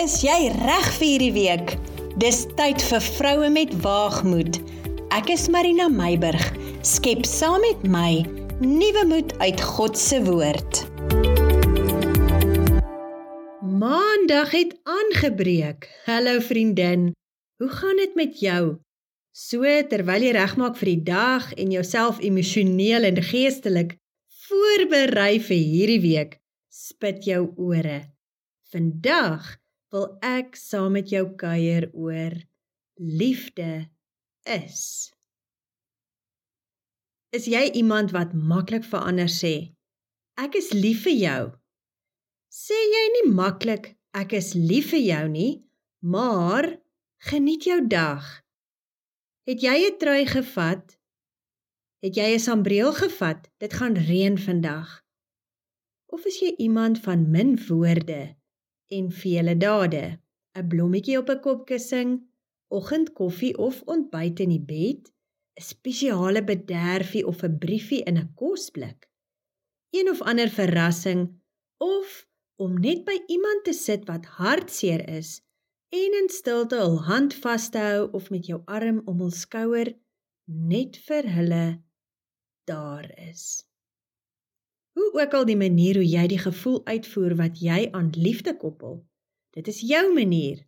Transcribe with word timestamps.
Is 0.00 0.22
jy 0.24 0.46
reg 0.54 0.86
vir 0.96 1.04
hierdie 1.04 1.32
week? 1.34 1.72
Dis 2.22 2.46
tyd 2.56 2.80
vir 2.88 3.02
vroue 3.04 3.50
met 3.52 3.74
waagmoed. 3.84 4.56
Ek 5.12 5.28
is 5.34 5.44
Marina 5.52 5.90
Meiburg. 5.92 6.40
Skep 6.88 7.26
saam 7.28 7.60
met 7.60 7.82
my 7.84 8.22
nuwe 8.62 9.02
moed 9.10 9.34
uit 9.44 9.60
God 9.60 10.00
se 10.00 10.22
woord. 10.24 10.80
Maandag 13.60 14.56
het 14.56 14.72
aangebreek. 14.88 15.90
Hallo 16.08 16.40
vriendin. 16.48 17.10
Hoe 17.60 17.68
gaan 17.68 18.00
dit 18.00 18.16
met 18.16 18.40
jou? 18.40 18.64
So 19.36 19.68
terwyl 19.92 20.24
jy 20.30 20.32
regmaak 20.38 20.80
vir 20.80 20.94
die 20.94 21.06
dag 21.12 21.52
en 21.60 21.76
jouself 21.76 22.24
emosioneel 22.24 23.04
en 23.12 23.20
geestelik 23.20 23.98
voorberei 24.48 25.34
vir 25.44 25.60
hierdie 25.60 26.02
week, 26.08 26.38
spit 26.72 27.26
jou 27.28 27.50
ore. 27.60 28.06
Vandag 28.72 29.59
wil 29.90 30.06
ek 30.22 30.56
saam 30.58 30.94
met 30.94 31.10
jou 31.10 31.24
kuier 31.38 31.88
oor 31.92 32.36
liefde 32.96 33.90
is. 34.46 35.10
Is 37.34 37.46
jy 37.50 37.70
iemand 37.78 38.14
wat 38.14 38.34
maklik 38.34 38.86
verander 38.86 39.30
sê? 39.30 39.72
Ek 40.38 40.56
is 40.58 40.70
lief 40.74 41.04
vir 41.06 41.16
jou. 41.16 41.42
Sê 42.50 42.74
jy 42.74 43.02
nie 43.16 43.26
maklik 43.34 43.92
ek 44.18 44.34
is 44.38 44.54
lief 44.58 44.90
vir 44.94 45.02
jou 45.04 45.26
nie, 45.30 45.52
maar 46.02 46.66
geniet 47.30 47.66
jou 47.68 47.78
dag. 47.86 48.24
Het 49.46 49.62
jy 49.62 49.76
'n 49.90 49.98
trui 49.98 50.26
gevat? 50.26 50.98
Het 52.02 52.14
jy 52.16 52.28
'n 52.34 52.46
sambreel 52.48 52.92
gevat? 52.92 53.50
Dit 53.58 53.72
gaan 53.72 53.94
reën 53.94 54.38
vandag. 54.38 55.02
Of 56.06 56.26
is 56.26 56.40
jy 56.40 56.54
iemand 56.58 57.00
van 57.00 57.30
min 57.30 57.58
woorde? 57.66 58.39
En 58.96 59.10
vele 59.22 59.56
dade. 59.56 60.04
'n 60.58 60.66
Blommetjie 60.70 61.18
op 61.18 61.28
'n 61.30 61.40
kopkussing, 61.46 62.10
oggendkoffie 62.68 63.56
of 63.58 63.82
ontbyt 63.92 64.40
in 64.44 64.52
die 64.54 64.66
bed, 64.74 65.12
'n 65.58 65.62
spesiale 65.72 66.42
bederfie 66.44 67.26
of 67.26 67.42
'n 67.42 67.58
briefie 67.58 68.02
in 68.02 68.16
'n 68.18 68.34
kosblik. 68.34 69.08
Een 69.90 70.10
of 70.10 70.20
ander 70.22 70.48
verrassing 70.48 71.22
of 71.76 72.28
om 72.56 72.80
net 72.80 73.04
by 73.04 73.16
iemand 73.26 73.64
te 73.64 73.72
sit 73.72 74.04
wat 74.04 74.24
hartseer 74.24 75.08
is 75.08 75.40
en 75.88 76.12
in 76.22 76.28
stilte 76.28 76.76
hul 76.76 76.98
hand 77.02 77.34
vas 77.34 77.70
te 77.70 77.78
hou 77.78 78.10
of 78.12 78.30
met 78.30 78.46
jou 78.46 78.60
arm 78.64 79.02
om 79.04 79.18
hul 79.18 79.32
skouer 79.34 79.94
net 80.44 80.96
vir 81.06 81.26
hulle 81.36 81.82
daar 82.64 83.10
is. 83.30 83.69
Hoe 84.98 85.10
ook 85.22 85.34
al 85.34 85.46
die 85.46 85.58
manier 85.58 86.00
hoe 86.00 86.06
jy 86.06 86.26
die 86.32 86.40
gevoel 86.40 86.80
uitvoer 86.86 87.36
wat 87.38 87.60
jy 87.62 87.88
aan 87.94 88.10
liefde 88.16 88.56
koppel, 88.56 89.00
dit 89.54 89.68
is 89.70 89.80
jou 89.86 90.04
manier 90.14 90.64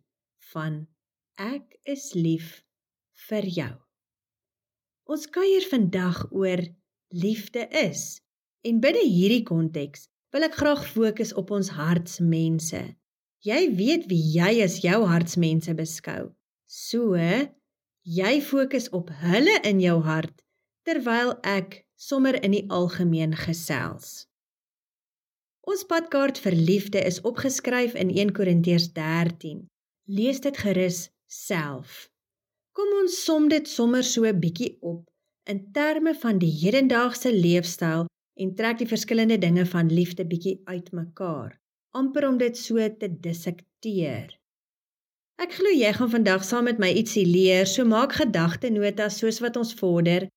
van 0.53 0.83
ek 1.39 1.79
is 1.89 2.11
lief 2.13 2.61
vir 3.27 3.47
jou. 3.57 3.73
Ons 5.09 5.27
kuier 5.27 5.65
vandag 5.67 6.25
oor 6.31 6.63
liefde 7.11 7.67
is 7.83 8.21
en 8.63 8.79
binne 8.83 9.03
hierdie 9.03 9.43
konteks 9.43 10.07
wil 10.33 10.47
ek 10.47 10.55
graag 10.57 10.85
fokus 10.89 11.33
op 11.37 11.51
ons 11.53 11.73
hartsmense. 11.75 12.81
Jy 13.43 13.61
weet 13.75 14.07
wie 14.07 14.21
jy 14.37 14.63
as 14.63 14.79
jou 14.85 15.03
hartsmense 15.05 15.73
beskou. 15.75 16.31
So, 16.65 17.19
jy 18.07 18.33
fokus 18.41 18.87
op 18.95 19.11
hulle 19.21 19.59
in 19.67 19.83
jou 19.83 19.99
hart 20.07 20.39
terwyl 20.87 21.35
ek 21.45 21.83
sommer 22.07 22.35
in 22.43 22.51
die 22.51 22.65
algemeen 22.67 23.35
gesels. 23.39 24.25
Ons 25.63 25.85
padkaart 25.87 26.41
vir 26.43 26.55
liefde 26.69 26.99
is 26.99 27.21
opgeskryf 27.29 27.95
in 27.95 28.11
1 28.11 28.33
Korintiërs 28.35 28.89
13. 28.97 29.61
Lees 30.11 30.41
dit 30.43 30.57
gerus 30.65 31.05
self. 31.31 32.09
Kom 32.75 32.91
ons 32.99 33.15
som 33.23 33.47
dit 33.47 33.69
sommer 33.69 34.03
so 34.03 34.25
'n 34.25 34.39
bietjie 34.39 34.77
op 34.81 35.07
in 35.47 35.71
terme 35.71 36.13
van 36.15 36.37
die 36.43 36.51
hedendaagse 36.51 37.31
leefstyl 37.31 38.05
en 38.41 38.55
trek 38.55 38.77
die 38.77 38.87
verskillende 38.87 39.37
dinge 39.37 39.65
van 39.65 39.87
liefde 39.87 40.25
bietjie 40.25 40.61
uitmekaar, 40.65 41.59
amper 41.91 42.27
om 42.27 42.37
dit 42.37 42.57
so 42.57 42.75
te 42.99 43.07
dissekteer. 43.07 44.39
Ek 45.37 45.51
glo 45.53 45.69
jy 45.69 45.93
gaan 45.93 46.09
vandag 46.09 46.43
saam 46.43 46.63
met 46.63 46.79
my 46.79 46.91
ietsie 46.91 47.25
leer, 47.25 47.65
so 47.65 47.85
maak 47.85 48.11
gedagtenotas 48.13 49.17
soos 49.17 49.39
wat 49.39 49.57
ons 49.57 49.73
vorder 49.73 50.27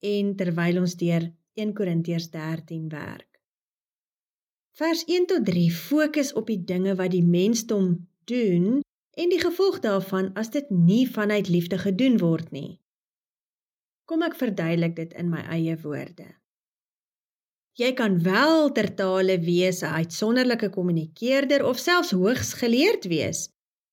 en 0.00 0.34
terwyl 0.36 0.80
ons 0.80 0.96
deur 1.00 1.30
1 1.56 1.72
Korintiërs 1.72 2.30
13 2.30 2.88
werk. 2.92 3.40
Vers 4.76 5.04
1 5.08 5.26
tot 5.26 5.44
3 5.44 5.70
fokus 5.72 6.32
op 6.36 6.50
die 6.52 6.60
dinge 6.64 6.94
wat 6.98 7.14
die 7.14 7.24
mensdom 7.24 8.08
doen 8.28 8.82
en 9.16 9.30
die 9.32 9.40
gevolg 9.40 9.80
daarvan 9.80 10.34
as 10.36 10.50
dit 10.52 10.68
nie 10.70 11.06
vanuit 11.08 11.48
liefde 11.48 11.78
gedoen 11.80 12.18
word 12.20 12.50
nie. 12.52 12.80
Kom 14.04 14.22
ek 14.22 14.36
verduidelik 14.36 14.96
dit 14.98 15.14
in 15.16 15.30
my 15.32 15.40
eie 15.48 15.76
woorde. 15.80 16.28
Jy 17.76 17.92
kan 17.96 18.20
wel 18.24 18.70
tertale 18.72 19.36
wees, 19.40 19.82
'n 19.82 19.96
uitsonderlike 20.00 20.70
kommunikeerder 20.70 21.64
of 21.64 21.78
selfs 21.78 22.10
hoogs 22.10 22.52
geleerd 22.60 23.04
wees, 23.04 23.48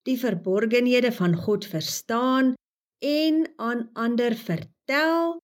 die 0.08 0.20
verborgenhede 0.20 1.12
van 1.12 1.36
God 1.36 1.66
verstaan 1.66 2.54
en 3.00 3.52
aan 3.56 3.90
ander 3.94 4.36
vertel 4.36 5.40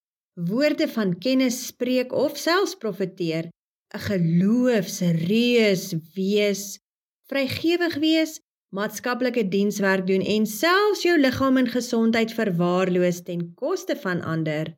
woorde 0.46 0.88
van 0.88 1.18
kennis 1.18 1.66
spreek 1.68 2.14
of 2.14 2.38
selfs 2.38 2.76
profeteer, 2.76 3.50
'n 3.96 4.04
geloofsreus 4.10 5.96
wees, 6.14 6.80
vrygewig 7.28 7.96
wees, 7.96 8.40
maatskaplike 8.70 9.48
dienswerk 9.48 10.08
doen 10.08 10.22
en 10.22 10.46
selfs 10.46 11.02
jou 11.02 11.18
liggaam 11.20 11.58
en 11.58 11.68
gesondheid 11.68 12.34
verwaarloos 12.34 13.22
ten 13.24 13.54
koste 13.54 13.96
van 13.96 14.22
ander. 14.22 14.78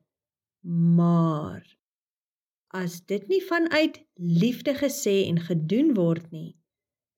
Maar 0.97 1.77
as 2.67 3.01
dit 3.05 3.27
nie 3.27 3.43
vanuit 3.43 3.99
liefde 4.15 4.73
gesê 4.75 5.27
en 5.27 5.39
gedoen 5.39 5.93
word 5.93 6.31
nie, 6.31 6.55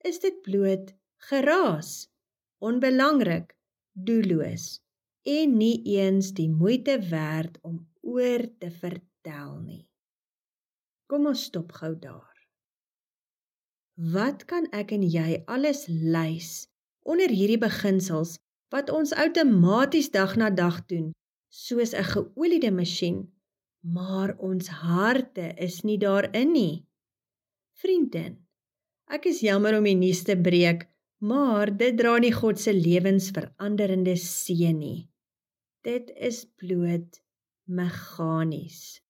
is 0.02 0.20
dit 0.20 0.42
bloot 0.42 0.94
geraas, 1.30 2.10
onbelangrik, 2.58 3.54
doelloos 3.94 4.82
en 5.24 5.58
nie 5.58 5.78
eens 5.86 6.34
die 6.34 6.50
moeite 6.50 7.00
werd 7.10 7.60
om 7.62 7.93
oor 8.04 8.44
te 8.60 8.70
vertel 8.72 9.58
nie. 9.64 9.88
Kom 11.08 11.28
ons 11.32 11.48
stop 11.48 11.72
gou 11.80 11.94
daar. 12.00 12.34
Wat 13.94 14.46
kan 14.50 14.68
ek 14.74 14.92
en 14.96 15.04
jy 15.06 15.44
alles 15.46 15.86
lys 15.88 16.66
onder 17.06 17.32
hierdie 17.32 17.60
beginsels 17.62 18.38
wat 18.74 18.90
ons 18.90 19.14
outomaties 19.14 20.10
dag 20.12 20.34
na 20.40 20.50
dag 20.50 20.82
doen 20.90 21.12
soos 21.54 21.94
'n 21.94 22.08
geoliede 22.14 22.72
masjien, 22.72 23.20
maar 23.96 24.36
ons 24.40 24.68
harte 24.68 25.54
is 25.58 25.84
nie 25.84 25.98
daarin 25.98 26.52
nie. 26.52 26.86
Vriendin, 27.78 28.38
ek 29.08 29.26
is 29.26 29.42
jammer 29.42 29.78
om 29.78 29.84
die 29.84 29.96
nuus 29.96 30.24
te 30.24 30.36
breek, 30.36 30.90
maar 31.22 31.70
dit 31.78 31.98
dra 31.98 32.18
nie 32.18 32.34
God 32.34 32.60
se 32.60 32.74
lewensveranderende 32.74 34.16
seën 34.18 34.78
nie. 34.80 35.10
Dit 35.84 36.12
is 36.16 36.46
bloot 36.46 37.23
meganies. 37.78 39.02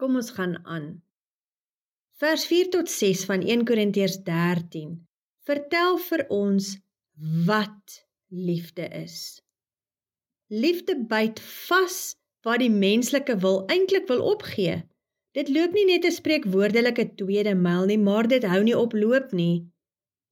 Kom 0.00 0.16
ons 0.20 0.30
gaan 0.36 0.58
aan. 0.64 0.90
Vers 2.20 2.44
4 2.48 2.70
tot 2.74 2.90
6 2.92 3.24
van 3.28 3.44
1 3.46 3.64
Korintiërs 3.68 4.20
13 4.26 4.96
vertel 5.48 5.98
vir 6.08 6.24
ons 6.28 6.74
wat 7.46 8.00
liefde 8.28 8.88
is. 9.00 9.40
Liefde 10.52 10.96
byt 11.08 11.40
vas 11.40 11.98
wat 12.44 12.60
die 12.62 12.72
menslike 12.72 13.36
wil 13.40 13.62
eintlik 13.72 14.08
wil 14.08 14.22
opgee. 14.32 14.82
Dit 15.36 15.48
loop 15.48 15.72
nie 15.72 15.86
net 15.86 16.04
'n 16.04 16.12
spreekwoordelike 16.12 17.14
tweede 17.16 17.54
myl 17.54 17.86
nie, 17.86 17.98
maar 17.98 18.28
dit 18.28 18.44
hou 18.44 18.62
nie 18.62 18.76
op 18.76 18.92
loop 18.92 19.32
nie 19.32 19.70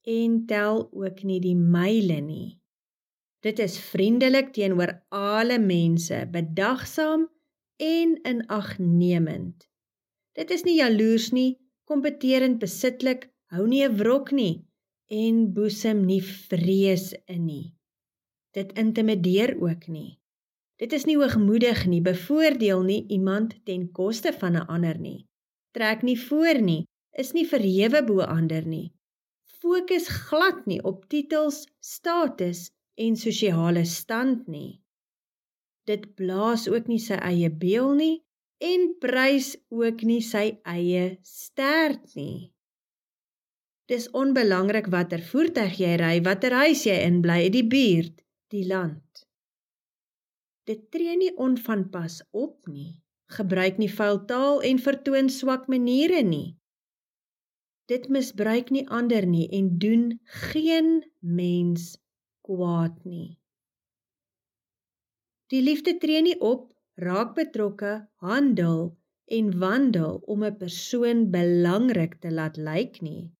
en 0.03 0.45
tel 0.45 0.89
ook 0.91 1.23
nie 1.23 1.39
die 1.39 1.55
myle 1.55 2.21
nie. 2.21 2.58
Dit 3.39 3.59
is 3.59 3.77
vriendelik 3.79 4.51
teenoor 4.51 4.91
alle 5.15 5.59
mense, 5.59 6.27
bedagsaam 6.31 7.29
en 7.79 8.17
inagnemend. 8.27 9.67
Dit 10.35 10.51
is 10.51 10.65
nie 10.67 10.75
jaloers 10.75 11.29
nie, 11.31 11.55
kompeterend 11.87 12.59
besitlik, 12.59 13.29
hou 13.55 13.67
nie 13.67 13.85
'n 13.87 13.95
wrok 13.95 14.31
nie 14.31 14.65
en 15.07 15.53
boesem 15.53 16.05
nie 16.05 16.21
vrees 16.21 17.13
in 17.27 17.45
nie. 17.45 17.75
Dit 18.51 18.73
intimideer 18.77 19.55
ook 19.61 19.87
nie. 19.87 20.19
Dit 20.77 20.93
is 20.93 21.05
nie 21.05 21.17
hoogmoedig 21.17 21.85
nie, 21.87 22.01
bevoordeel 22.01 22.83
nie 22.83 23.05
iemand 23.07 23.55
ten 23.65 23.91
koste 23.91 24.33
van 24.33 24.55
'n 24.55 24.67
ander 24.67 24.99
nie. 24.99 25.25
Trek 25.71 26.03
nie 26.03 26.19
voor 26.19 26.61
nie, 26.61 26.83
is 27.11 27.31
nie 27.33 27.47
verhewe 27.47 28.03
bo 28.03 28.19
ander 28.21 28.65
nie. 28.67 28.91
Fokus 29.61 30.07
glad 30.07 30.65
nie 30.65 30.83
op 30.83 31.05
titels, 31.09 31.67
status 31.79 32.69
en 32.99 33.15
sosiale 33.15 33.85
stand 33.87 34.47
nie. 34.51 34.81
Dit 35.87 36.13
blaas 36.19 36.67
ook 36.69 36.89
nie 36.91 36.99
sy 37.01 37.17
eie 37.31 37.49
beeld 37.49 37.97
nie 37.97 38.15
en 38.59 38.89
prys 39.01 39.53
ook 39.71 40.03
nie 40.03 40.21
sy 40.25 40.59
eie 40.67 41.05
stert 41.23 42.15
nie. 42.19 42.51
Dis 43.89 44.09
onbelangrik 44.13 44.91
watter 44.93 45.23
voertuig 45.31 45.79
jy 45.81 45.95
ry, 45.97 46.15
watter 46.25 46.53
huis 46.61 46.83
jy 46.85 46.97
inbly, 47.07 47.47
die 47.49 47.65
buurt, 47.65 48.19
die 48.53 48.67
land. 48.69 49.23
Dit 50.69 50.91
tree 50.93 51.15
nie 51.17 51.31
onvanpas 51.41 52.19
op 52.29 52.67
nie, 52.69 52.99
gebruik 53.33 53.79
nie 53.81 53.89
vuil 53.89 54.21
taal 54.29 54.61
en 54.69 54.83
vertoon 54.83 55.31
swak 55.33 55.65
maniere 55.71 56.21
nie. 56.21 56.59
Dit 57.89 58.05
misbruik 58.13 58.69
nie 58.75 58.85
ander 58.93 59.25
nie 59.25 59.47
en 59.57 59.71
doen 59.81 60.05
geen 60.51 60.99
mens 61.25 61.95
kwaad 62.49 62.97
nie. 63.05 63.37
Die 65.53 65.61
liefde 65.61 65.95
tree 66.01 66.21
nie 66.25 66.37
op, 66.45 66.69
raak 67.01 67.35
betrokke, 67.37 67.93
handel 68.25 68.81
en 69.37 69.51
wandel 69.61 70.17
om 70.33 70.43
'n 70.43 70.57
persoon 70.57 71.29
belangrik 71.35 72.15
te 72.23 72.31
laat 72.31 72.57
lyk 72.57 73.01
nie. 73.01 73.31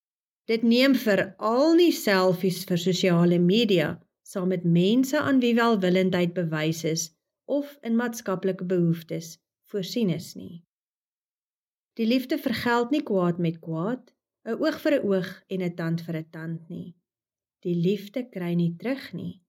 Dit 0.49 0.63
neem 0.63 0.95
veral 0.95 1.75
nie 1.77 1.91
selfies 1.91 2.63
vir 2.69 2.79
sosiale 2.81 3.39
media 3.39 3.89
saam 4.31 4.47
met 4.53 4.63
mense 4.63 5.17
aan 5.19 5.41
wie 5.43 5.55
welwillendheid 5.57 6.33
bewys 6.33 6.83
is 6.83 7.03
of 7.45 7.77
in 7.81 7.95
maatskaplike 7.95 8.65
behoeftes 8.65 9.37
voorsien 9.71 10.09
is 10.09 10.35
nie. 10.35 10.63
Die 11.97 12.05
liefde 12.05 12.37
vergeld 12.37 12.91
nie 12.91 13.03
kwaad 13.03 13.37
met 13.37 13.59
kwaad, 13.59 14.13
'n 14.45 14.57
oog 14.63 14.77
vir 14.83 14.93
'n 14.97 15.05
oog 15.11 15.29
en 15.53 15.61
'n 15.61 15.75
tand 15.75 16.01
vir 16.05 16.15
'n 16.17 16.29
tand 16.31 16.69
nie. 16.69 16.95
Die 17.65 17.75
liefde 17.75 18.23
kry 18.29 18.53
nie 18.55 18.75
terug 18.79 19.13
nie. 19.13 19.41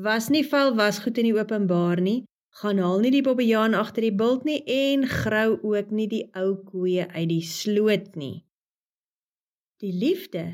Was 0.00 0.30
nie 0.32 0.42
vuil 0.48 0.74
wasgoed 0.74 1.18
in 1.20 1.28
die 1.28 1.36
openbaar 1.36 2.00
nie, 2.00 2.24
gaan 2.60 2.80
haal 2.82 3.00
nie 3.00 3.12
die 3.14 3.24
bobbejaan 3.24 3.76
agter 3.78 4.04
die 4.04 4.16
bult 4.22 4.44
nie 4.48 4.60
en 4.68 5.06
grou 5.08 5.58
ook 5.60 5.92
nie 5.94 6.08
die 6.08 6.24
ou 6.36 6.56
koeie 6.68 7.06
uit 7.08 7.28
die 7.30 7.44
sloot 7.46 8.16
nie. 8.16 8.44
Die 9.82 9.92
liefde 9.92 10.44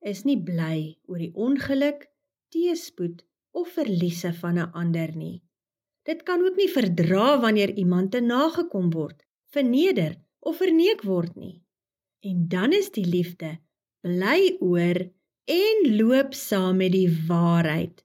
is 0.00 0.24
nie 0.28 0.38
bly 0.38 0.98
oor 1.08 1.20
die 1.22 1.32
ongeluk, 1.34 2.08
teëspoed 2.52 3.22
of 3.58 3.74
verliese 3.76 4.32
van 4.40 4.58
'n 4.58 4.72
ander 4.72 5.16
nie. 5.16 5.42
Dit 6.02 6.22
kan 6.22 6.42
ook 6.42 6.56
nie 6.56 6.68
verdra 6.68 7.40
wanneer 7.40 7.70
iemand 7.78 8.10
te 8.10 8.20
nagekom 8.20 8.90
word, 8.90 9.22
verneder 9.54 10.16
of 10.40 10.56
verneek 10.56 11.02
word 11.02 11.36
nie. 11.36 11.62
En 12.20 12.48
dan 12.48 12.72
is 12.72 12.90
die 12.90 13.06
liefde 13.06 13.58
bly 14.02 14.56
oor 14.60 14.98
en 15.44 15.96
loop 15.96 16.34
saam 16.34 16.76
met 16.76 16.92
die 16.92 17.10
waarheid, 17.28 18.04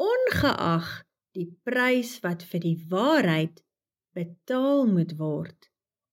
ongeag 0.00 0.88
die 1.36 1.48
prys 1.64 2.18
wat 2.24 2.44
vir 2.48 2.60
die 2.64 2.78
waarheid 2.88 3.62
betaal 4.16 4.86
moet 4.86 5.16
word 5.16 5.70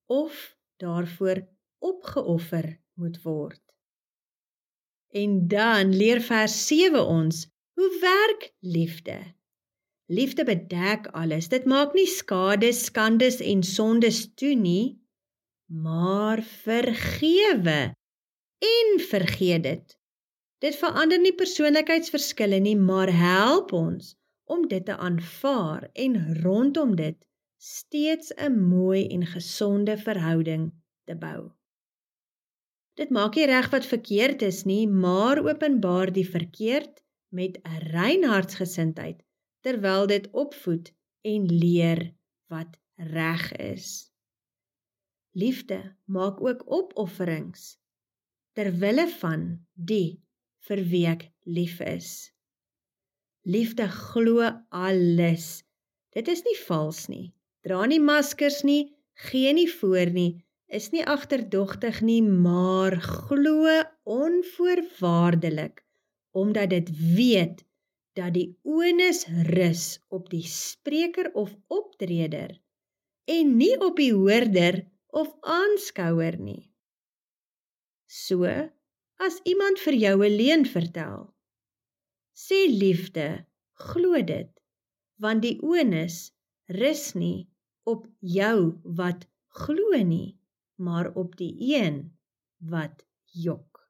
of 0.09 0.55
daarvoor 0.79 1.43
opgeoffer 1.79 2.79
moet 2.99 3.19
word. 3.23 3.61
En 5.09 5.47
dan 5.47 5.95
leer 5.95 6.21
vers 6.21 6.55
7 6.67 7.05
ons 7.05 7.47
hoe 7.79 7.89
werk 8.01 8.51
liefde. 8.59 9.17
Liefde 10.09 10.43
bedek 10.43 11.07
alles. 11.07 11.49
Dit 11.49 11.65
maak 11.65 11.93
nie 11.93 12.07
skade, 12.09 12.71
skandes 12.73 13.39
en 13.45 13.63
sondes 13.63 14.25
toe 14.33 14.55
nie, 14.57 14.99
maar 15.69 16.41
vergewe 16.41 17.93
en 18.59 18.99
vergeet 19.09 19.63
dit. 19.63 19.98
Dit 20.59 20.75
verander 20.75 21.19
nie 21.23 21.35
persoonlikheidsverskille 21.39 22.59
nie, 22.59 22.75
maar 22.75 23.11
help 23.15 23.71
ons 23.71 24.15
om 24.49 24.65
dit 24.67 24.85
te 24.85 24.97
aanvaar 24.97 25.85
en 25.93 26.17
rondom 26.43 26.95
dit 26.99 27.17
steeds 27.59 28.33
'n 28.35 28.59
mooi 28.71 29.07
en 29.07 29.25
gesonde 29.25 29.97
verhouding 29.97 30.71
te 31.05 31.15
bou. 31.15 31.51
Dit 32.99 33.09
maak 33.09 33.35
nie 33.35 33.45
reg 33.45 33.69
wat 33.71 33.85
verkeerd 33.85 34.41
is 34.41 34.63
nie, 34.63 34.87
maar 34.87 35.39
openbaar 35.39 36.11
die 36.11 36.27
verkeerd 36.27 37.03
met 37.31 37.59
'n 37.63 37.79
rein 37.95 38.23
hartsgesindheid 38.23 39.23
terwyl 39.61 40.07
dit 40.07 40.29
opvoed 40.31 40.91
en 41.21 41.45
leer 41.45 42.15
wat 42.47 42.79
reg 42.95 43.51
is. 43.51 44.11
Liefde 45.31 45.95
maak 46.05 46.41
ook 46.41 46.63
opofferings 46.71 47.77
ter 48.53 48.71
wille 48.79 49.07
van 49.07 49.67
die 49.73 50.19
vir 50.67 50.83
wie 50.91 51.05
ek 51.07 51.29
lief 51.45 51.79
is. 51.85 52.31
Liefde 53.45 53.87
glo 53.87 54.49
alles. 54.69 55.63
Dit 56.13 56.27
is 56.27 56.43
nie 56.45 56.57
vals 56.65 57.07
nie. 57.09 57.33
Dra 57.65 57.85
nie 57.85 57.99
maskers 57.99 58.63
nie, 58.63 58.95
gee 59.29 59.53
nie 59.53 59.69
voor 59.79 60.11
nie, 60.15 60.43
is 60.67 60.91
nie 60.93 61.03
agterdogtig 61.05 62.01
nie, 62.05 62.21
maar 62.21 62.99
glo 63.01 63.81
onvoorwaardelik 64.03 65.83
omdat 66.31 66.69
dit 66.69 66.89
weet 67.15 67.63
dat 68.13 68.35
die 68.35 68.59
onus 68.63 69.25
rus 69.49 69.99
op 70.13 70.29
die 70.29 70.45
spreker 70.45 71.31
of 71.33 71.55
optreder 71.67 72.53
en 73.25 73.55
nie 73.57 73.73
op 73.81 73.97
die 73.97 74.13
hoorder 74.13 74.83
of 75.09 75.31
aanskouer 75.41 76.37
nie. 76.41 76.69
So 78.05 78.45
as 79.19 79.39
iemand 79.43 79.79
vir 79.85 79.95
jou 80.05 80.17
'n 80.25 80.37
leuen 80.39 80.65
vertel, 80.65 81.19
sê 82.45 82.59
liefde, 82.83 83.45
glo 83.73 84.21
dit, 84.23 84.51
want 85.23 85.41
die 85.41 85.57
onus 85.61 86.31
rus 86.81 87.13
nie 87.15 87.49
op 87.83 88.07
jou 88.19 88.79
wat 88.83 89.27
glo 89.47 90.03
nie 90.03 90.39
maar 90.79 91.11
op 91.13 91.35
die 91.37 91.55
een 91.59 92.17
wat 92.57 93.05
jok. 93.25 93.89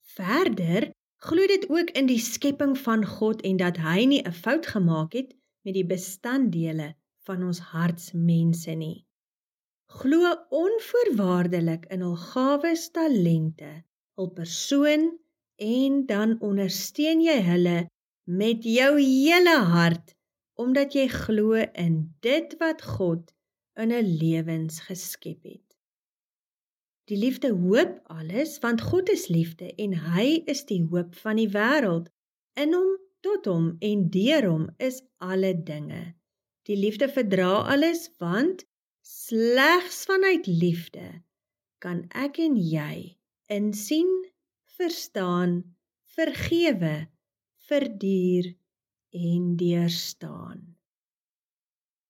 Verder 0.00 0.92
glo 1.16 1.46
dit 1.46 1.68
ook 1.68 1.90
in 1.90 2.06
die 2.06 2.18
skepping 2.18 2.78
van 2.78 3.06
God 3.06 3.40
en 3.42 3.56
dat 3.56 3.80
hy 3.80 4.04
nie 4.04 4.22
'n 4.22 4.32
fout 4.32 4.66
gemaak 4.66 5.12
het 5.12 5.34
met 5.64 5.74
die 5.74 5.86
bestanddele 5.86 6.94
van 7.24 7.42
ons 7.42 7.58
hartsmense 7.58 8.70
nie. 8.70 9.03
Glo 9.94 10.30
onvoorwaardelik 10.50 11.84
in 11.94 12.00
hul 12.02 12.16
gawes, 12.18 12.88
talente, 12.90 13.84
hul 14.18 14.30
persoon 14.34 15.04
en 15.62 16.00
dan 16.08 16.34
ondersteun 16.42 17.22
jy 17.22 17.36
hulle 17.46 17.76
met 18.40 18.66
jou 18.66 18.90
hele 18.98 19.54
hart 19.70 20.16
omdat 20.58 20.96
jy 20.98 21.06
glo 21.12 21.62
in 21.84 21.94
dit 22.26 22.56
wat 22.58 22.82
God 22.96 23.30
in 23.78 23.94
'n 23.94 24.10
lewens 24.18 24.80
geskep 24.88 25.46
het. 25.46 25.78
Die 27.10 27.18
liefde 27.18 27.54
hoop 27.54 27.94
alles 28.18 28.58
want 28.66 28.80
God 28.90 29.08
is 29.14 29.28
liefde 29.28 29.70
en 29.78 29.94
hy 30.10 30.42
is 30.46 30.64
die 30.64 30.82
hoop 30.90 31.14
van 31.22 31.36
die 31.36 31.50
wêreld. 31.54 32.10
In 32.56 32.74
hom, 32.74 32.90
tot 33.20 33.46
hom 33.46 33.76
en 33.80 34.08
deur 34.10 34.46
hom 34.50 34.68
is 34.78 35.02
alle 35.18 35.54
dinge. 35.62 36.14
Die 36.66 36.76
liefde 36.76 37.08
verdra 37.08 37.62
alles 37.74 38.08
want 38.18 38.64
slegs 39.04 40.04
vanuit 40.08 40.46
liefde 40.46 41.08
kan 41.84 41.98
ek 42.16 42.38
en 42.40 42.54
jy 42.56 43.18
insien, 43.52 44.08
verstaan, 44.78 45.58
vergewe, 46.16 46.94
verduur 47.68 48.48
en 49.12 49.50
deurstaan. 49.60 50.62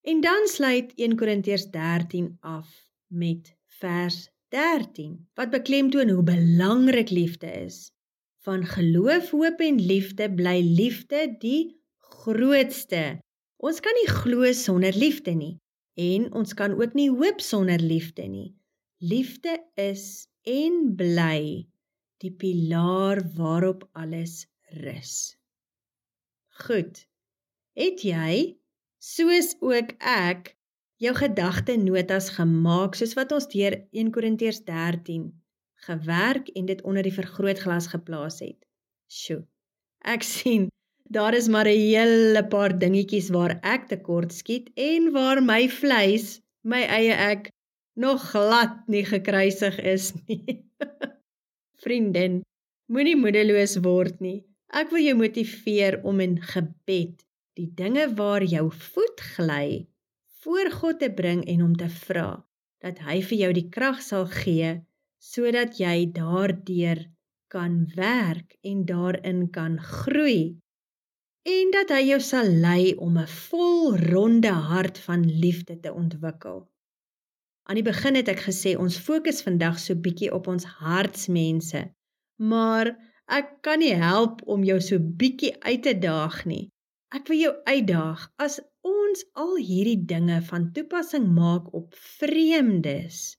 En 0.06 0.22
dan 0.22 0.46
sluit 0.46 0.94
1 0.94 1.16
Korintiërs 1.18 1.66
13 1.74 2.30
af 2.40 2.70
met 3.10 3.50
vers 3.80 4.30
13 4.54 5.18
wat 5.34 5.50
beklemtoon 5.50 6.14
hoe 6.14 6.22
belangrik 6.22 7.10
liefde 7.10 7.50
is. 7.64 7.90
Van 8.46 8.62
geloof, 8.66 9.34
hoop 9.34 9.58
en 9.58 9.82
liefde 9.82 10.30
bly 10.30 10.60
liefde 10.62 11.26
die 11.42 11.74
grootste. 11.98 13.18
Ons 13.56 13.82
kan 13.82 13.98
nie 13.98 14.10
glo 14.14 14.52
sonder 14.52 14.94
liefde 14.94 15.34
nie 15.34 15.56
en 15.94 16.32
ons 16.34 16.54
kan 16.54 16.74
ook 16.74 16.94
nie 16.94 17.10
hoop 17.10 17.40
sonder 17.40 17.80
liefde 17.80 18.26
nie. 18.28 18.50
Liefde 18.98 19.58
is 19.74 20.26
en 20.42 20.94
bly 20.96 21.66
die 22.22 22.32
pilaar 22.32 23.20
waarop 23.36 23.88
alles 23.92 24.46
rus. 24.82 25.36
Goed. 26.64 27.06
Het 27.74 28.04
jy 28.06 28.34
soos 29.02 29.54
ook 29.60 29.96
ek 29.98 30.54
jou 31.02 31.14
gedagte 31.16 31.76
notas 31.76 32.30
gemaak 32.36 32.94
soos 32.94 33.16
wat 33.18 33.32
ons 33.34 33.48
deur 33.50 33.76
1 33.92 34.12
Korintiërs 34.14 34.62
13 34.64 35.26
gewerk 35.84 36.48
en 36.54 36.70
dit 36.70 36.82
onder 36.82 37.02
die 37.02 37.14
vergrootglas 37.14 37.90
geplaas 37.92 38.40
het. 38.40 38.60
Sjoe. 39.10 39.42
Ek 40.04 40.22
sien 40.24 40.70
daar 41.10 41.34
is 41.34 41.48
maar 41.48 41.68
'n 41.68 41.80
hele 41.80 42.42
paar 42.54 42.78
dingetjies 42.78 43.28
waar 43.28 43.58
ek 43.62 43.88
tekort 43.88 44.32
skiet 44.32 44.70
en 44.74 45.12
waar 45.12 45.42
my 45.42 45.68
vleis, 45.68 46.40
my 46.62 46.82
eie 46.82 47.12
ek 47.12 47.50
nog 47.94 48.20
glad 48.30 48.88
nie 48.88 49.04
gekruisig 49.04 49.78
is 49.78 50.12
nie. 50.26 50.64
Vriendin, 51.84 52.42
moenie 52.86 53.16
moedeloos 53.16 53.76
word 53.76 54.20
nie. 54.20 54.44
Ek 54.72 54.90
wil 54.90 55.02
jou 55.04 55.16
motiveer 55.16 56.00
om 56.02 56.20
in 56.20 56.40
gebed 56.42 57.22
die 57.54 57.70
dinge 57.74 58.08
waar 58.18 58.42
jou 58.42 58.70
voet 58.70 59.20
gly 59.36 59.86
voor 60.42 60.70
God 60.70 60.98
te 60.98 61.10
bring 61.10 61.44
en 61.46 61.60
hom 61.62 61.76
te 61.78 61.88
vra 61.88 62.42
dat 62.84 62.98
hy 63.06 63.20
vir 63.28 63.38
jou 63.38 63.52
die 63.56 63.68
krag 63.76 64.02
sal 64.02 64.26
gee 64.32 64.72
sodat 65.22 65.78
jy 65.80 66.10
daardeur 66.16 67.00
kan 67.54 67.84
werk 67.94 68.56
en 68.66 68.82
daarin 68.88 69.46
kan 69.54 69.78
groei 69.78 70.56
en 71.44 71.72
dat 71.74 71.90
hy 71.92 72.00
jou 72.08 72.20
sal 72.24 72.48
lei 72.48 72.94
om 73.06 73.18
'n 73.20 73.28
volronde 73.28 74.52
hart 74.68 74.98
van 74.98 75.24
liefde 75.24 75.80
te 75.80 75.92
ontwikkel. 75.92 76.68
Aan 77.68 77.74
die 77.80 77.84
begin 77.84 78.14
het 78.14 78.28
ek 78.28 78.40
gesê 78.48 78.76
ons 78.76 78.96
fokus 78.98 79.42
vandag 79.42 79.78
so 79.78 79.94
bietjie 79.94 80.32
op 80.32 80.48
ons 80.48 80.64
hartsmense, 80.64 81.82
maar 82.36 82.96
ek 83.28 83.62
kan 83.62 83.78
nie 83.78 83.94
help 83.94 84.42
om 84.46 84.64
jou 84.64 84.80
so 84.80 84.98
bietjie 84.98 85.52
uit 85.64 85.82
te 85.82 85.94
daag 85.98 86.44
nie. 86.44 86.68
Ek 87.14 87.28
wil 87.28 87.38
jou 87.38 87.54
uitdaag 87.64 88.28
as 88.36 88.60
ons 88.82 89.24
al 89.32 89.56
hierdie 89.56 90.04
dinge 90.04 90.40
van 90.42 90.72
toepassing 90.72 91.26
maak 91.34 91.72
op 91.72 91.94
vreemdes. 91.94 93.36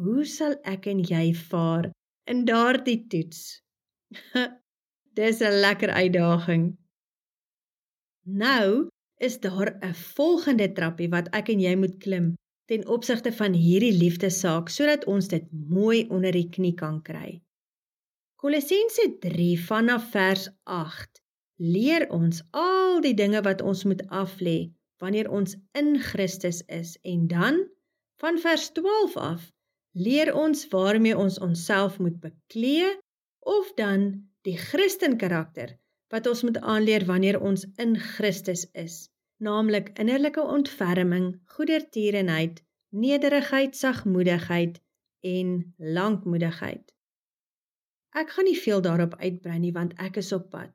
Hoe 0.00 0.24
sal 0.24 0.56
ek 0.64 0.86
en 0.86 1.02
jy 1.04 1.34
vaar 1.34 1.90
in 2.26 2.44
daardie 2.44 3.06
toets? 3.06 3.60
Dis 5.18 5.42
'n 5.42 5.60
lekker 5.60 5.90
uitdaging. 5.90 6.79
Nou 8.30 8.88
is 9.18 9.40
daar 9.40 9.76
'n 9.82 9.94
volgende 9.94 10.72
trappie 10.72 11.08
wat 11.08 11.28
ek 11.34 11.48
en 11.48 11.60
jy 11.60 11.74
moet 11.76 11.96
klim 11.98 12.34
ten 12.70 12.86
opsigte 12.86 13.32
van 13.32 13.52
hierdie 13.52 13.92
liefdesaak 13.92 14.68
sodat 14.68 15.04
ons 15.04 15.28
dit 15.28 15.46
mooi 15.68 16.06
onder 16.08 16.32
die 16.32 16.48
knie 16.48 16.74
kan 16.74 17.02
kry. 17.02 17.42
Kolossense 18.36 19.16
3 19.20 19.58
vanaf 19.66 20.10
vers 20.10 20.48
8 20.64 21.22
leer 21.56 22.06
ons 22.10 22.42
al 22.50 23.00
die 23.00 23.14
dinge 23.14 23.42
wat 23.42 23.60
ons 23.60 23.84
moet 23.84 24.06
aflê 24.22 24.70
wanneer 25.02 25.30
ons 25.30 25.56
in 25.72 25.98
Christus 25.98 26.62
is 26.66 26.96
en 27.02 27.26
dan 27.26 27.60
van 28.22 28.38
vers 28.38 28.70
12 28.78 29.16
af 29.16 29.50
leer 29.92 30.34
ons 30.34 30.68
waarmee 30.68 31.16
ons 31.16 31.38
onsself 31.38 31.98
moet 31.98 32.20
beklee 32.20 32.96
of 33.38 33.74
dan 33.74 34.30
die 34.46 34.56
Christen 34.56 35.16
karakter 35.16 35.76
wat 36.10 36.26
ons 36.26 36.42
moet 36.42 36.58
aanleer 36.58 37.06
wanneer 37.06 37.38
ons 37.40 37.66
in 37.78 37.96
Christus 37.96 38.66
is, 38.72 39.08
naamlik 39.38 39.92
innerlike 39.98 40.42
ontferming, 40.42 41.32
goedertierenheid, 41.56 42.62
nederigheid, 42.90 43.76
sagmoedigheid 43.76 44.80
en 45.20 45.74
lankmoedigheid. 45.76 46.90
Ek 48.10 48.32
gaan 48.34 48.48
nie 48.50 48.58
veel 48.58 48.82
daarop 48.82 49.14
uitbrei 49.22 49.58
nie 49.62 49.74
want 49.76 49.94
ek 50.02 50.18
is 50.22 50.32
op 50.34 50.50
pad. 50.50 50.72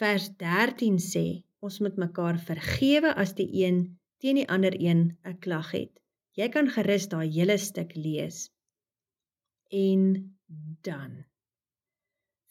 Vers 0.00 0.30
13 0.40 0.96
sê 1.02 1.26
ons 1.64 1.76
moet 1.84 2.00
mekaar 2.00 2.40
vergewe 2.40 3.12
as 3.20 3.34
die 3.36 3.50
een 3.60 3.84
teen 4.24 4.40
die 4.40 4.48
ander 4.48 4.74
een 4.80 5.18
'n 5.24 5.38
klag 5.44 5.70
het. 5.76 5.92
Jy 6.34 6.48
kan 6.48 6.72
gerus 6.76 7.08
daai 7.12 7.28
hele 7.30 7.58
stuk 7.58 7.94
lees. 7.94 8.48
En 9.70 10.34
dan 10.82 11.24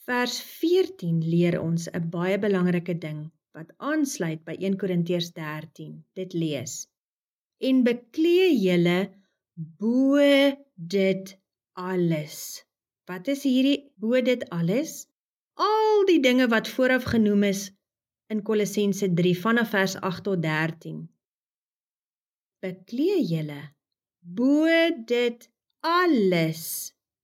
Vers 0.03 0.41
14 0.59 1.21
leer 1.31 1.55
ons 1.63 1.83
'n 1.97 2.07
baie 2.13 2.37
belangrike 2.45 2.93
ding 3.03 3.19
wat 3.55 3.69
aansluit 3.89 4.41
by 4.47 4.55
1 4.69 4.73
Korintiërs 4.81 5.29
13. 5.37 5.93
Dit 6.19 6.33
lees: 6.33 6.73
En 7.67 7.83
beklee 7.87 8.49
julle 8.51 8.97
bo 9.55 10.25
dit 10.95 11.31
alles. 11.79 12.35
Wat 13.07 13.29
is 13.31 13.45
hierdie 13.47 13.77
bo 13.95 14.19
dit 14.21 14.43
alles? 14.49 15.07
Al 15.67 16.03
die 16.09 16.19
dinge 16.25 16.49
wat 16.51 16.67
vooraf 16.73 17.07
genoem 17.13 17.47
is 17.51 17.61
in 18.27 18.41
Kolossense 18.49 19.07
3 19.21 19.33
vanaf 19.45 19.71
vers 19.75 19.95
8 20.09 20.23
tot 20.27 20.41
13. 20.43 20.97
Beklee 22.59 23.21
julle 23.31 23.61
bo 24.19 24.67
dit 25.15 25.47
alles 25.79 26.65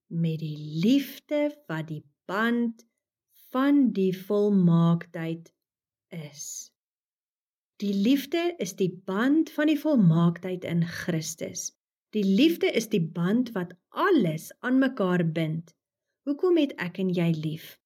met 0.08 0.40
die 0.40 0.80
liefde 0.86 1.42
wat 1.68 1.92
die 1.92 2.04
band 2.30 2.86
van 3.50 3.88
die 3.92 4.14
volmaaktheid 4.14 5.50
is. 6.14 6.70
Die 7.82 7.94
liefde 7.94 8.54
is 8.58 8.76
die 8.78 8.92
band 9.06 9.50
van 9.56 9.72
die 9.72 9.80
volmaaktheid 9.80 10.68
in 10.68 10.84
Christus. 10.86 11.72
Die 12.14 12.26
liefde 12.26 12.70
is 12.70 12.90
die 12.94 13.02
band 13.02 13.50
wat 13.58 13.74
alles 13.90 14.52
aan 14.60 14.78
mekaar 14.78 15.26
bind. 15.26 15.74
Hoekom 16.30 16.62
het 16.62 16.76
ek 16.78 17.02
en 17.02 17.10
jy 17.10 17.32
lief? 17.34 17.80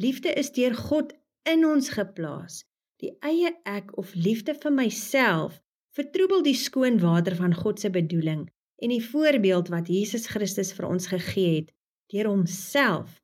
Liefde 0.00 0.32
is 0.32 0.52
deur 0.56 0.74
God 0.74 1.12
in 1.44 1.66
ons 1.68 1.92
geplaas. 1.92 2.62
Die 3.04 3.12
eie 3.20 3.52
ek 3.68 3.92
of 4.00 4.14
liefde 4.16 4.56
vir 4.56 4.72
myself 4.72 5.60
vertroebel 5.96 6.44
die 6.46 6.56
skoon 6.56 7.00
water 7.04 7.36
van 7.36 7.52
God 7.52 7.80
se 7.84 7.92
bedoeling 7.92 8.46
en 8.80 8.92
die 8.96 9.04
voorbeeld 9.04 9.68
wat 9.68 9.92
Jesus 9.92 10.30
Christus 10.32 10.72
vir 10.72 10.88
ons 10.88 11.12
gegee 11.12 11.56
het 11.58 11.74
deur 12.12 12.32
homself 12.32 13.19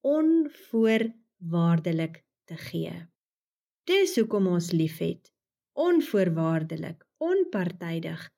onvoorwaardelik 0.00 2.24
te 2.44 2.56
gee. 2.56 3.08
Dis 3.84 4.16
hoekom 4.16 4.46
ons 4.46 4.72
liefhet, 4.72 5.32
onvoorwaardelik, 5.72 7.06
onpartydig 7.18 8.30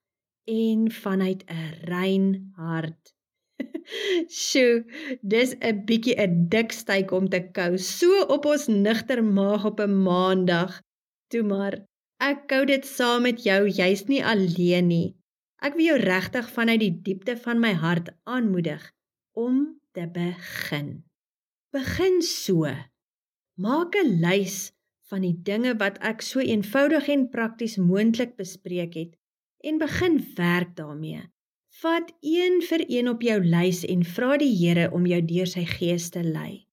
en 0.45 0.91
vanuit 0.91 1.45
'n 1.47 1.75
rein 1.91 2.53
hart. 2.57 3.15
Sjoe, 4.43 4.85
dis 5.21 5.55
'n 5.59 5.85
bietjie 5.87 6.17
'n 6.27 6.49
dik 6.49 6.73
styk 6.73 7.11
om 7.11 7.29
te 7.29 7.51
kou, 7.53 7.79
so 7.79 8.23
op 8.37 8.45
ons 8.45 8.67
nigter 8.67 9.25
maag 9.25 9.65
op 9.65 9.81
'n 9.81 10.03
maandag. 10.03 10.81
Toe 11.31 11.43
maar, 11.43 11.87
ek 12.19 12.47
kou 12.47 12.65
dit 12.67 12.87
saam 12.87 13.23
met 13.23 13.43
jou, 13.43 13.69
jy's 13.69 14.07
nie 14.07 14.25
alleen 14.25 14.87
nie. 14.87 15.17
Ek 15.63 15.75
wil 15.75 15.85
jou 15.85 15.99
regtig 15.99 16.51
vanuit 16.51 16.81
die 16.81 17.01
diepte 17.03 17.37
van 17.37 17.61
my 17.61 17.73
hart 17.73 18.11
aanmoedig 18.23 18.93
om 19.33 19.81
te 19.93 20.11
begin. 20.11 21.12
Begin 21.73 22.21
so. 22.21 22.69
Maak 23.57 23.95
'n 23.97 24.21
lys 24.21 24.73
van 25.09 25.23
die 25.25 25.37
dinge 25.43 25.73
wat 25.81 25.97
ek 26.05 26.21
so 26.21 26.41
eenvoudig 26.41 27.09
en 27.09 27.31
prakties 27.33 27.79
moontlik 27.81 28.37
bespreek 28.37 28.93
het 28.95 29.15
en 29.65 29.79
begin 29.81 30.19
werk 30.37 30.77
daarmee. 30.77 31.23
Vat 31.81 32.13
een 32.21 32.61
vir 32.69 32.85
een 32.89 33.09
op 33.09 33.25
jou 33.25 33.39
lys 33.41 33.81
en 33.89 34.05
vra 34.05 34.37
die 34.37 34.53
Here 34.53 34.91
om 34.93 35.07
jou 35.07 35.23
deur 35.25 35.49
sy 35.49 35.65
gees 35.65 36.11
te 36.13 36.21
lei. 36.21 36.69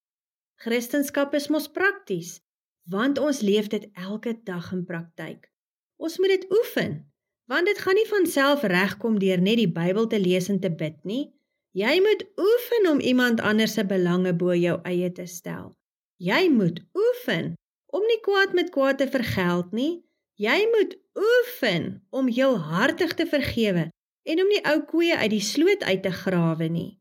Christendom 0.60 1.32
is 1.32 1.48
mos 1.48 1.72
prakties, 1.72 2.42
want 2.84 3.24
ons 3.24 3.40
leef 3.40 3.72
dit 3.72 3.88
elke 3.96 4.36
dag 4.44 4.72
in 4.76 4.84
praktyk. 4.84 5.48
Ons 5.96 6.20
moet 6.20 6.36
dit 6.36 6.52
oefen, 6.52 7.06
want 7.48 7.66
dit 7.72 7.80
gaan 7.80 7.96
nie 7.96 8.10
van 8.12 8.28
self 8.28 8.68
regkom 8.68 9.20
deur 9.20 9.40
net 9.40 9.64
die 9.64 9.72
Bybel 9.72 10.08
te 10.08 10.20
lees 10.20 10.50
en 10.50 10.60
te 10.60 10.70
bid 10.70 11.00
nie. 11.04 11.39
Jy 11.78 12.00
moet 12.02 12.24
oefen 12.38 12.90
om 12.92 13.00
iemand 13.00 13.42
anders 13.42 13.74
se 13.74 13.86
belange 13.86 14.34
bo 14.34 14.56
jou 14.58 14.80
eie 14.84 15.12
te 15.12 15.26
stel. 15.26 15.76
Jy 16.18 16.50
moet 16.50 16.82
oefen 16.98 17.54
om 17.94 18.06
nie 18.06 18.20
kwaad 18.26 18.54
met 18.54 18.72
kwaad 18.74 18.98
te 18.98 19.08
vergeld 19.08 19.72
nie. 19.72 20.02
Jy 20.40 20.58
moet 20.74 20.98
oefen 21.20 22.02
om 22.10 22.28
heelhartig 22.28 23.14
te 23.14 23.28
vergewe 23.28 23.90
en 24.24 24.42
om 24.42 24.50
nie 24.50 24.62
ou 24.72 24.80
koeie 24.90 25.18
uit 25.18 25.32
die 25.34 25.44
sloot 25.44 25.84
uit 25.84 26.02
te 26.04 26.12
grawe 26.12 26.70
nie. 26.72 27.00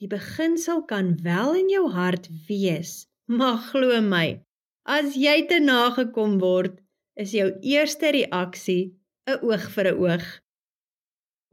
Die 0.00 0.10
beginsel 0.10 0.82
kan 0.84 1.14
wel 1.22 1.54
in 1.62 1.68
jou 1.70 1.88
hart 1.94 2.28
wees, 2.48 3.06
maar 3.30 3.60
glo 3.70 4.00
my, 4.02 4.40
as 4.84 5.14
jy 5.16 5.36
te 5.48 5.60
nagekom 5.62 6.40
word, 6.42 6.80
is 7.16 7.32
jou 7.32 7.48
eerste 7.62 8.10
reaksie 8.10 8.98
'n 9.30 9.38
oog 9.40 9.70
vir 9.74 9.86
'n 9.92 9.98
oog. 10.06 10.26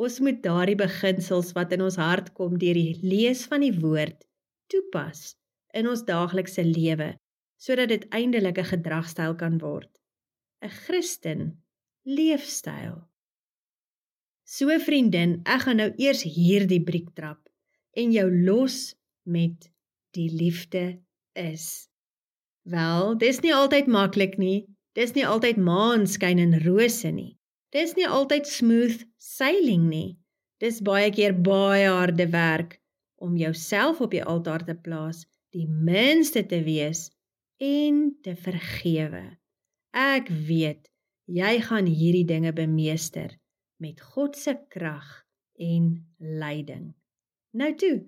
Ons 0.01 0.17
moet 0.25 0.39
daardie 0.41 0.77
beginsels 0.79 1.51
wat 1.57 1.73
in 1.75 1.83
ons 1.85 1.99
hart 2.01 2.31
kom 2.37 2.55
deur 2.61 2.77
die 2.77 2.97
lees 3.05 3.43
van 3.49 3.61
die 3.61 3.73
woord 3.83 4.23
toepas 4.73 5.35
in 5.77 5.89
ons 5.91 6.01
daaglikse 6.07 6.63
lewe 6.65 7.11
sodat 7.61 7.91
dit 7.93 8.05
eindelik 8.17 8.57
'n 8.57 8.71
gedragstyl 8.73 9.35
kan 9.41 9.59
word. 9.61 9.91
'n 10.65 10.73
Christen 10.85 11.41
leefstyl. 12.05 12.95
So 14.45 14.79
vriendin, 14.79 15.41
ek 15.45 15.61
gaan 15.65 15.77
nou 15.77 15.91
eers 15.97 16.23
hierdie 16.23 16.81
briek 16.89 17.13
trap 17.15 17.49
en 17.93 18.11
jou 18.11 18.27
los 18.47 18.95
met 19.23 19.69
die 20.17 20.29
liefde 20.41 20.99
is. 21.35 21.89
Wel, 22.63 23.15
dis 23.15 23.41
nie 23.41 23.53
altyd 23.53 23.87
maklik 23.87 24.37
nie. 24.37 24.65
Dis 24.93 25.13
nie 25.13 25.25
altyd 25.25 25.57
maanskyn 25.57 26.39
en 26.39 26.57
rose 26.65 27.11
nie. 27.11 27.37
Dis 27.71 27.95
nie 27.95 28.07
altyd 28.07 28.47
smooth 28.47 28.99
sailing 29.21 29.87
nie. 29.89 30.17
Dis 30.59 30.81
baie 30.85 31.09
keer 31.15 31.33
baie 31.33 31.87
harde 31.87 32.27
werk 32.33 32.77
om 33.21 33.37
jouself 33.37 34.01
op 34.01 34.11
die 34.11 34.23
altaar 34.23 34.65
te 34.65 34.75
plaas, 34.75 35.23
die 35.55 35.67
minste 35.67 36.43
te 36.45 36.61
wees 36.65 37.07
en 37.61 38.09
te 38.25 38.35
vergewe. 38.35 39.23
Ek 39.95 40.29
weet 40.29 40.89
jy 41.31 41.53
gaan 41.63 41.87
hierdie 41.87 42.27
dinge 42.27 42.51
bemeester 42.55 43.37
met 43.81 44.01
God 44.13 44.35
se 44.37 44.55
krag 44.69 45.07
en 45.61 45.93
leiding. 46.17 46.91
Nou 47.53 47.71
toe. 47.75 48.01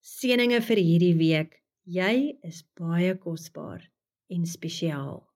Seëninge 0.00 0.62
vir 0.64 0.80
hierdie 0.80 1.16
week. 1.18 1.58
Jy 1.84 2.38
is 2.46 2.62
baie 2.78 3.16
kosbaar 3.18 3.82
en 4.30 4.46
spesiaal. 4.46 5.29